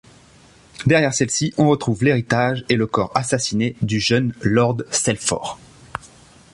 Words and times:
Derrière 0.87 1.13
celle-ci, 1.13 1.53
on 1.59 1.67
retrouve 1.69 2.03
l'héritage 2.03 2.65
et 2.69 2.75
le 2.75 2.87
corps 2.87 3.11
assassiné 3.13 3.75
du 3.83 3.99
jeune 3.99 4.33
Lord 4.41 4.77
Selford. 4.89 5.59